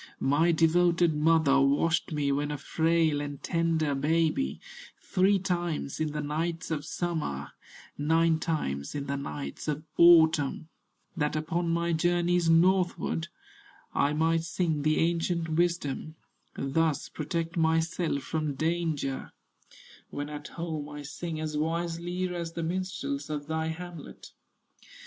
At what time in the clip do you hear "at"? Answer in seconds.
20.29-20.47